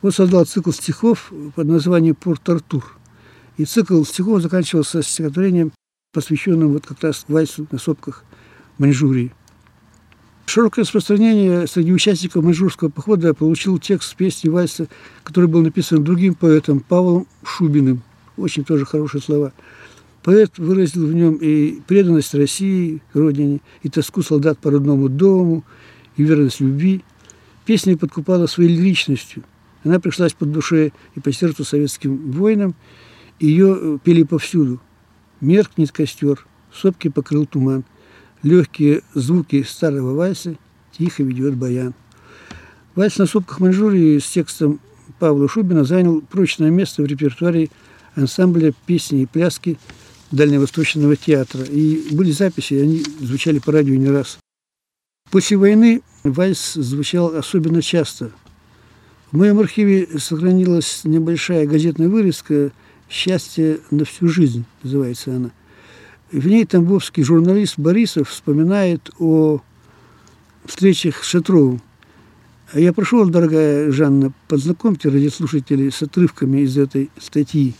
Он 0.02 0.12
создал 0.12 0.46
цикл 0.46 0.72
стихов 0.72 1.32
под 1.56 1.68
названием 1.68 2.16
«Порт-Артур». 2.16 2.98
И 3.58 3.66
цикл 3.66 4.04
стихов 4.06 4.42
заканчивался 4.42 5.04
стихотворением, 5.04 5.74
посвященным 6.14 6.72
вот 6.72 6.86
как 6.86 7.04
раз 7.04 7.26
вальсу 7.28 7.68
на 7.70 7.80
сопках 7.80 8.24
Маньчжурии. 8.78 9.34
Широкое 10.46 10.84
распространение 10.84 11.68
среди 11.68 11.94
участников 11.94 12.44
маньчжурского 12.44 12.90
похода 12.90 13.34
получил 13.34 13.78
текст 13.78 14.16
песни 14.16 14.50
вальса, 14.50 14.88
который 15.24 15.48
был 15.48 15.62
написан 15.62 16.04
другим 16.04 16.34
поэтом 16.34 16.80
Павлом 16.80 17.28
Шубиным. 17.44 18.02
Очень 18.40 18.64
тоже 18.64 18.86
хорошие 18.86 19.22
слова– 19.22 19.54
Поэт 20.24 20.58
выразил 20.58 21.08
в 21.08 21.14
нем 21.14 21.36
и 21.36 21.80
преданность 21.88 22.34
России, 22.34 23.02
родине, 23.14 23.62
и 23.84 23.90
тоску 23.90 24.22
солдат 24.22 24.60
по 24.60 24.70
родному 24.70 25.08
дому, 25.08 25.64
и 26.18 26.24
верность 26.24 26.60
любви. 26.60 27.04
Песня 27.66 27.98
подкупала 27.98 28.46
своей 28.48 28.76
личностью. 28.76 29.44
Она 29.84 30.00
пришлась 30.00 30.34
под 30.34 30.52
душе 30.52 30.92
и 31.16 31.22
по 31.22 31.32
сердцу 31.32 31.64
советским 31.64 32.32
воинам. 32.32 32.76
Ее 33.40 33.78
э, 33.80 33.98
пели 34.04 34.24
повсюду. 34.24 34.82
Меркнет 35.40 35.94
костер, 35.94 36.46
сопки 36.74 37.08
покрыл 37.08 37.46
туман. 37.46 37.86
Легкие 38.44 39.04
звуки 39.14 39.64
старого 39.64 40.16
вальса 40.16 40.58
тихо 40.98 41.24
ведет 41.24 41.56
баян. 41.56 41.94
Вальс 42.96 43.18
на 43.18 43.26
сопках 43.26 43.62
Маньчжурии 43.62 44.20
с 44.20 44.30
текстом 44.30 44.82
Павла 45.18 45.48
Шубина 45.48 45.86
занял 45.86 46.22
прочное 46.22 46.70
место 46.70 47.04
в 47.04 47.06
репертуаре 47.06 47.70
ансамбля 48.20 48.74
песни 48.86 49.22
и 49.22 49.26
пляски 49.26 49.78
Дальневосточного 50.32 51.16
театра. 51.16 51.64
И 51.64 52.10
были 52.12 52.32
записи, 52.32 52.76
они 52.76 53.04
звучали 53.20 53.60
по 53.60 53.72
радио 53.72 53.96
не 53.96 54.10
раз. 54.10 54.38
После 55.32 55.58
войны 55.58 56.02
вальс 56.24 56.74
звучал 56.74 57.36
особенно 57.36 57.82
часто. 57.82 58.32
В 59.32 59.38
моем 59.38 59.60
архиве 59.60 60.08
сохранилась 60.20 61.02
небольшая 61.04 61.68
газетная 61.68 62.10
вырезка 62.10 62.72
«Счастье 63.10 63.80
на 63.90 64.06
всю 64.06 64.28
жизнь» 64.28 64.66
называется 64.84 65.36
она. 65.36 65.52
В 66.32 66.48
ней 66.48 66.66
тамбовский 66.66 67.24
журналист 67.24 67.80
Борисов 67.80 68.30
вспоминает 68.30 69.10
о 69.20 69.62
встречах 70.66 71.24
с 71.24 71.28
Шатровым. 71.28 71.82
Я 72.74 72.94
прошу 72.94 73.20
вас, 73.20 73.30
дорогая 73.30 73.92
Жанна, 73.92 74.32
познакомьте 74.48 75.10
радиослушателей 75.10 75.92
с 75.92 76.04
отрывками 76.04 76.62
из 76.62 76.78
этой 76.78 77.10
статьи. 77.18 77.74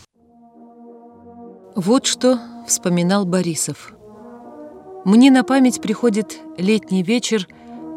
Вот 1.76 2.06
что 2.06 2.40
вспоминал 2.66 3.24
Борисов. 3.24 3.92
Мне 5.04 5.30
на 5.30 5.44
память 5.44 5.80
приходит 5.80 6.40
летний 6.58 7.04
вечер 7.04 7.46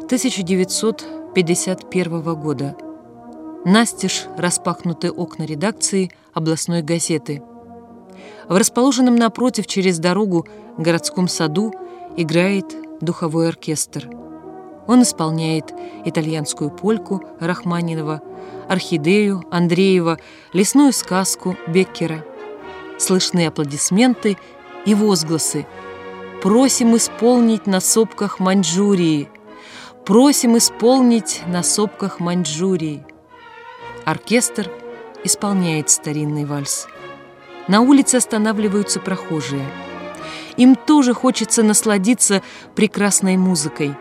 1951 0.04 2.40
года. 2.40 2.76
Настежь 3.64 4.26
распахнуты 4.36 5.10
окна 5.10 5.42
редакции 5.42 6.12
областной 6.32 6.82
газеты. 6.82 7.42
В 8.48 8.56
расположенном 8.56 9.16
напротив 9.16 9.66
через 9.66 9.98
дорогу 9.98 10.46
городском 10.78 11.26
саду 11.26 11.74
играет 12.16 12.66
духовой 13.00 13.48
оркестр. 13.48 14.08
Он 14.86 15.02
исполняет 15.02 15.74
итальянскую 16.04 16.70
польку 16.70 17.24
Рахманинова, 17.40 18.22
орхидею 18.68 19.42
Андреева, 19.50 20.20
лесную 20.52 20.92
сказку 20.92 21.56
Беккера– 21.66 22.24
слышны 22.98 23.46
аплодисменты 23.46 24.36
и 24.86 24.94
возгласы. 24.94 25.66
«Просим 26.42 26.96
исполнить 26.96 27.66
на 27.66 27.80
сопках 27.80 28.38
Маньчжурии! 28.38 29.28
Просим 30.04 30.58
исполнить 30.58 31.42
на 31.46 31.62
сопках 31.62 32.20
Маньчжурии!» 32.20 33.06
Оркестр 34.04 34.70
исполняет 35.24 35.88
старинный 35.88 36.44
вальс. 36.44 36.86
На 37.66 37.80
улице 37.80 38.16
останавливаются 38.16 39.00
прохожие. 39.00 39.66
Им 40.58 40.76
тоже 40.76 41.14
хочется 41.14 41.62
насладиться 41.62 42.42
прекрасной 42.74 43.38
музыкой. 43.38 43.94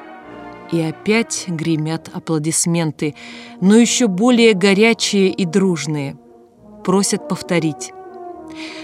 И 0.71 0.81
опять 0.81 1.45
гремят 1.47 2.09
аплодисменты, 2.13 3.15
но 3.61 3.75
еще 3.75 4.07
более 4.07 4.53
горячие 4.53 5.29
и 5.29 5.45
дружные. 5.45 6.17
Просят 6.83 7.29
повторить. 7.29 7.93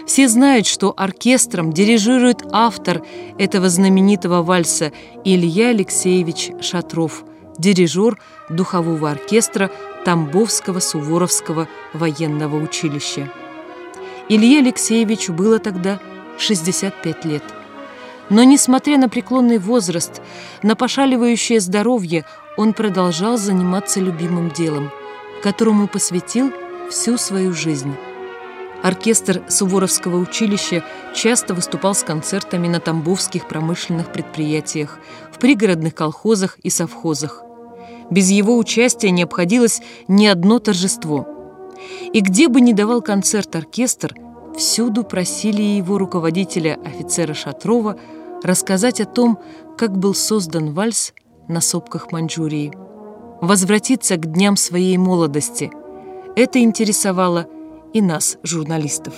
Все 0.05 0.27
знают, 0.27 0.65
что 0.65 0.93
оркестром 0.95 1.71
дирижирует 1.71 2.43
автор 2.51 3.03
этого 3.37 3.69
знаменитого 3.69 4.41
вальса 4.41 4.91
Илья 5.23 5.69
Алексеевич 5.69 6.51
Шатров, 6.61 7.23
дирижер 7.57 8.19
духового 8.49 9.11
оркестра 9.11 9.69
Тамбовского 10.05 10.79
Суворовского 10.79 11.67
военного 11.93 12.55
училища. 12.55 13.31
Илье 14.29 14.59
Алексеевичу 14.59 15.33
было 15.33 15.59
тогда 15.59 15.99
65 16.37 17.25
лет. 17.25 17.43
Но, 18.29 18.43
несмотря 18.43 18.97
на 18.97 19.09
преклонный 19.09 19.57
возраст, 19.57 20.21
на 20.61 20.75
пошаливающее 20.75 21.59
здоровье, 21.59 22.25
он 22.57 22.73
продолжал 22.73 23.37
заниматься 23.37 23.99
любимым 23.99 24.51
делом, 24.51 24.91
которому 25.41 25.87
посвятил 25.87 26.51
всю 26.89 27.17
свою 27.17 27.53
жизнь. 27.53 27.95
Оркестр 28.81 29.43
Суворовского 29.49 30.17
училища 30.17 30.85
часто 31.13 31.53
выступал 31.53 31.93
с 31.93 32.03
концертами 32.03 32.67
на 32.67 32.79
тамбовских 32.79 33.47
промышленных 33.47 34.11
предприятиях, 34.11 34.99
в 35.33 35.39
пригородных 35.39 35.93
колхозах 35.93 36.57
и 36.63 36.69
совхозах. 36.69 37.43
Без 38.09 38.31
его 38.31 38.57
участия 38.57 39.11
не 39.11 39.23
обходилось 39.23 39.81
ни 40.07 40.25
одно 40.27 40.59
торжество. 40.59 41.27
И 42.13 42.21
где 42.21 42.47
бы 42.47 42.61
ни 42.61 42.71
давал 42.71 43.01
концерт 43.01 43.53
оркестр, 43.55 44.15
всюду 44.57 45.03
просили 45.03 45.61
его 45.61 45.97
руководителя, 45.97 46.79
офицера 46.85 47.33
Шатрова, 47.33 47.97
рассказать 48.43 49.01
о 49.01 49.05
том, 49.05 49.39
как 49.77 49.97
был 49.97 50.15
создан 50.15 50.73
вальс 50.73 51.13
на 51.49 51.59
сопках 51.59 52.13
Маньчжурии. 52.13 52.71
Возвратиться 53.41 54.15
к 54.15 54.31
дням 54.31 54.55
своей 54.55 54.97
молодости. 54.97 55.69
Это 56.37 56.59
интересовало– 56.59 57.47
и 57.93 58.01
нас, 58.01 58.37
журналистов. 58.43 59.13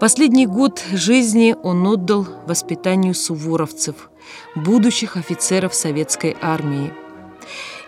Последний 0.00 0.46
год 0.46 0.82
жизни 0.92 1.54
он 1.62 1.86
отдал 1.86 2.26
воспитанию 2.46 3.14
суворовцев, 3.14 4.10
будущих 4.54 5.16
офицеров 5.16 5.74
советской 5.74 6.36
армии. 6.40 6.92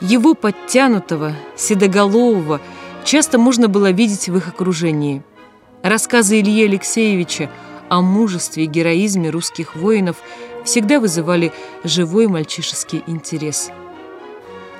Его 0.01 0.35
подтянутого, 0.35 1.35
седоголового 1.57 2.61
часто 3.05 3.39
можно 3.39 3.69
было 3.69 3.91
видеть 3.91 4.29
в 4.29 4.37
их 4.37 4.49
окружении. 4.49 5.23
Рассказы 5.83 6.41
Ильи 6.41 6.65
Алексеевича 6.65 7.51
о 7.89 8.01
мужестве 8.03 8.65
и 8.65 8.69
героизме 8.69 9.31
русских 9.31 9.77
воинов 9.77 10.17
всегда 10.65 11.01
вызывали 11.01 11.53
живой 11.85 12.27
мальчишеский 12.27 13.03
интерес. 13.07 13.71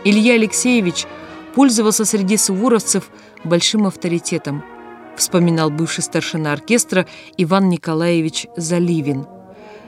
Илья 0.05 0.35
Алексеевич 0.35 1.07
пользовался 1.55 2.05
среди 2.05 2.37
суворовцев 2.37 3.11
большим 3.45 3.87
авторитетом, 3.87 4.63
вспоминал 5.17 5.71
бывший 5.71 6.03
старшина 6.03 6.53
оркестра 6.53 7.07
Иван 7.37 7.69
Николаевич 7.69 8.47
Заливин. 8.57 9.27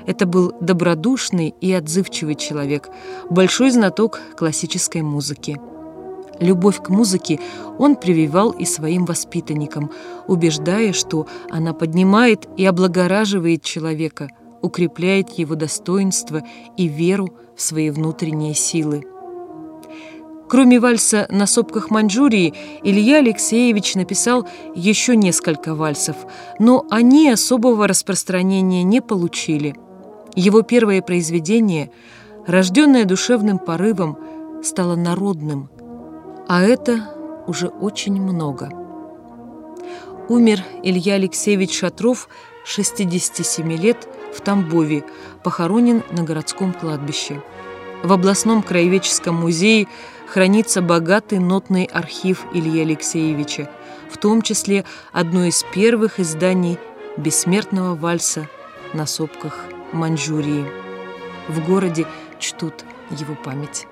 Это 0.06 0.26
был 0.26 0.52
добродушный 0.60 1.54
и 1.60 1.72
отзывчивый 1.72 2.34
человек, 2.34 2.88
большой 3.30 3.70
знаток 3.70 4.20
классической 4.36 5.02
музыки. 5.02 5.58
Любовь 6.40 6.82
к 6.82 6.88
музыке 6.88 7.40
он 7.78 7.96
прививал 7.96 8.50
и 8.50 8.64
своим 8.64 9.04
воспитанникам, 9.04 9.90
убеждая, 10.26 10.92
что 10.92 11.26
она 11.48 11.72
поднимает 11.72 12.46
и 12.56 12.66
облагораживает 12.66 13.62
человека, 13.62 14.28
укрепляет 14.60 15.30
его 15.38 15.54
достоинство 15.54 16.42
и 16.76 16.88
веру 16.88 17.28
в 17.56 17.62
свои 17.62 17.90
внутренние 17.90 18.54
силы. 18.54 19.04
Кроме 20.48 20.78
вальса 20.78 21.26
на 21.30 21.46
сопках 21.46 21.90
Маньчжурии, 21.90 22.54
Илья 22.82 23.18
Алексеевич 23.18 23.94
написал 23.94 24.46
еще 24.74 25.16
несколько 25.16 25.74
вальсов, 25.74 26.16
но 26.58 26.84
они 26.90 27.30
особого 27.30 27.88
распространения 27.88 28.82
не 28.82 29.00
получили. 29.00 29.74
Его 30.36 30.62
первое 30.62 31.00
произведение, 31.00 31.90
рожденное 32.46 33.04
душевным 33.04 33.58
порывом, 33.58 34.18
стало 34.62 34.96
народным, 34.96 35.70
а 36.48 36.62
это 36.62 37.14
уже 37.46 37.68
очень 37.68 38.20
много. 38.20 38.70
Умер 40.28 40.62
Илья 40.82 41.14
Алексеевич 41.14 41.78
Шатров, 41.78 42.28
67 42.64 43.72
лет, 43.72 44.08
в 44.34 44.40
Тамбове, 44.40 45.04
похоронен 45.42 46.02
на 46.10 46.22
городском 46.22 46.72
кладбище. 46.72 47.42
В 48.04 48.12
областном 48.12 48.62
краеведческом 48.62 49.36
музее 49.36 49.88
хранится 50.28 50.82
богатый 50.82 51.38
нотный 51.38 51.84
архив 51.84 52.44
Ильи 52.52 52.82
Алексеевича, 52.82 53.70
в 54.10 54.18
том 54.18 54.42
числе 54.42 54.84
одно 55.10 55.46
из 55.46 55.64
первых 55.72 56.20
изданий 56.20 56.76
бессмертного 57.16 57.94
вальса 57.94 58.46
на 58.92 59.06
сопках 59.06 59.58
Маньчжурии. 59.92 60.66
В 61.48 61.66
городе 61.66 62.06
чтут 62.38 62.84
его 63.10 63.34
память. 63.42 63.86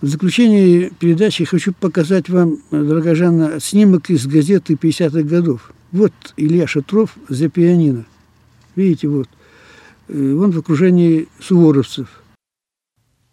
В 0.00 0.06
заключение 0.06 0.90
передачи 0.90 1.44
хочу 1.44 1.72
показать 1.72 2.28
вам, 2.28 2.58
дорогая 2.70 3.16
Жанна, 3.16 3.58
снимок 3.58 4.10
из 4.10 4.28
газеты 4.28 4.74
50-х 4.74 5.22
годов. 5.22 5.72
Вот 5.90 6.12
Илья 6.36 6.68
Шатров 6.68 7.16
за 7.28 7.48
пианино. 7.48 8.04
Видите, 8.76 9.08
вот. 9.08 9.28
Э, 10.08 10.32
он 10.34 10.50
в 10.50 10.58
окружении 10.58 11.28
суворовцев. 11.40 12.22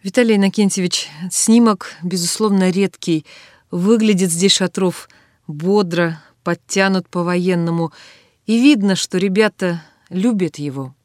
Виталий 0.03 0.35
Иннокентьевич, 0.35 1.09
снимок, 1.29 1.91
безусловно, 2.03 2.71
редкий. 2.71 3.25
Выглядит 3.69 4.31
здесь 4.31 4.53
Шатров 4.53 5.07
бодро, 5.47 6.19
подтянут 6.43 7.07
по-военному. 7.07 7.91
И 8.47 8.59
видно, 8.59 8.95
что 8.95 9.17
ребята 9.17 9.83
любят 10.09 10.57
его. 10.57 10.95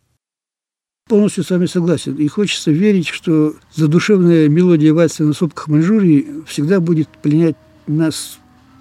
Полностью 1.08 1.44
с 1.44 1.50
вами 1.50 1.66
согласен. 1.66 2.16
И 2.16 2.26
хочется 2.26 2.70
верить, 2.70 3.06
что 3.06 3.54
задушевная 3.74 4.48
мелодия 4.48 4.92
вальса 4.92 5.22
на 5.22 5.34
сопках 5.34 5.68
Маньчжурии 5.68 6.42
всегда 6.46 6.80
будет 6.80 7.08
пленять 7.08 7.56
нас 7.86 8.38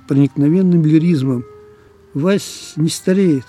проникновенным 0.08 0.84
лиризмом. 0.84 1.46
Вальс 2.13 2.74
не 2.78 2.89
стареет. 2.89 3.46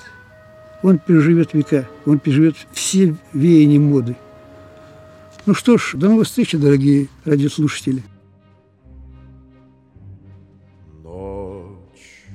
Он 0.82 0.98
переживет 0.98 1.54
века. 1.54 1.88
Он 2.04 2.18
переживет 2.18 2.56
все 2.72 3.16
веяния 3.32 3.80
моды. 3.80 4.16
Ну 5.46 5.54
что 5.54 5.78
ж, 5.78 5.94
до 5.94 6.08
новых 6.08 6.26
встреч, 6.26 6.52
дорогие 6.52 7.08
радиослушатели. 7.24 8.02
Ночь 11.02 12.26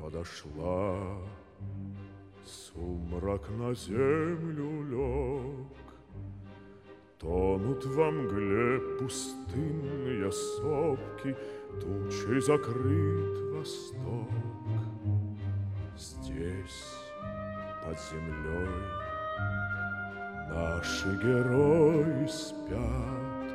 подошла, 0.00 0.98
сумрак 2.44 3.48
на 3.50 3.74
землю 3.74 4.82
лег. 4.90 5.66
Тонут 7.18 7.84
во 7.86 8.10
мгле 8.10 8.78
пустынные 8.98 10.30
сопки, 10.32 11.36
Тучей 11.80 12.40
закрыт 12.40 13.52
восток. 13.54 14.30
Здесь, 15.98 16.94
под 17.86 17.98
землей, 18.00 18.84
Наши 20.48 21.08
герои 21.22 22.26
спят, 22.26 23.46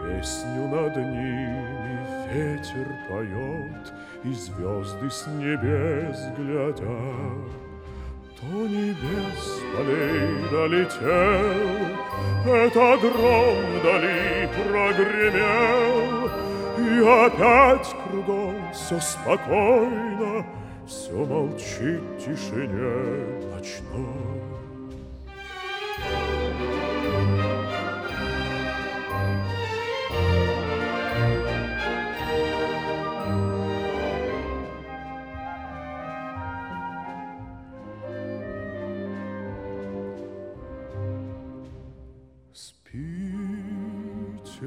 Песню 0.00 0.68
над 0.68 0.96
ними 0.96 1.98
ветер 2.32 2.88
поет, 3.08 3.92
И 4.24 4.32
звезды 4.32 5.10
с 5.10 5.26
небес 5.26 6.18
глядят. 6.36 7.50
То 8.40 8.46
небес 8.46 9.62
полей 9.74 10.28
долетел, 10.50 11.88
Это 12.46 12.98
гром 12.98 13.58
вдали 13.80 14.48
прогремел, 14.68 16.30
И 16.78 16.80
опять 17.00 17.96
кругом 18.04 18.56
все 18.72 19.00
спокойно, 19.00 20.44
Все 20.86 21.12
молчит 21.12 22.00
в 22.00 22.18
тишине 22.18 23.50
ночной. 23.50 24.36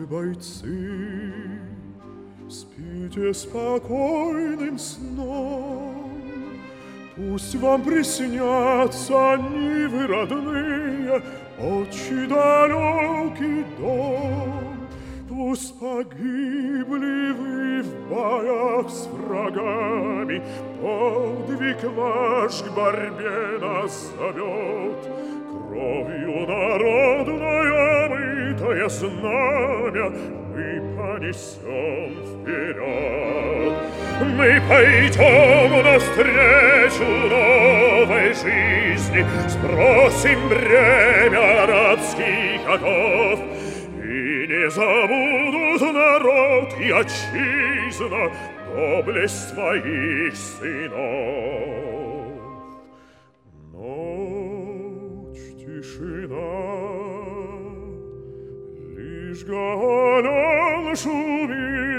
бойцы, 0.09 1.61
спите 2.49 3.33
спокойным 3.33 4.77
сном. 4.77 6.08
Пусть 7.19 7.55
вам 7.55 7.83
приснятся 7.83 9.35
нивы 9.35 10.07
родные, 10.07 11.21
Очи 11.59 12.25
далекий 12.27 13.65
дом. 13.77 14.87
Пусть 15.27 15.77
погибли 15.77 17.31
вы 17.33 17.83
в 17.83 18.09
боях 18.09 18.89
с 18.89 19.07
врагами, 19.07 20.41
Подвиг 20.81 21.83
ваш 21.93 22.63
к 22.63 22.71
борьбе 22.73 23.59
нас 23.59 24.13
зовет, 24.17 25.03
Кровью 25.67 26.47
народной 26.47 27.67
омытое 28.05 28.87
знамя 28.87 30.09
Мы 30.55 30.95
понесем 30.95 32.13
вперед. 32.41 34.08
Мы 34.21 34.61
пойдем 34.67 35.83
навстречу 35.83 37.05
новой 37.29 38.33
жизни, 38.33 39.25
Сбросим 39.47 40.49
бремя 40.49 41.65
рабских 41.65 42.67
оков, 42.67 43.39
И 44.03 44.47
не 44.47 44.69
забудут 44.69 45.93
народ 45.93 46.73
и 46.79 46.91
отчизна 46.91 48.31
Доблесть 48.73 49.49
своих 49.49 50.35
сынов. 50.35 51.79
лишь 59.29 59.45
гален 59.45 60.95
шумит. 60.95 61.98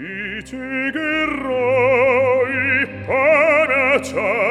Ite 0.00 0.56
geroi 0.94 2.56
panacea 3.06 4.49